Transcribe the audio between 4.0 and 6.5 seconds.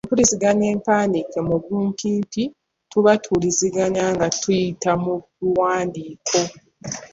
nga tuyita mu biwandiiko.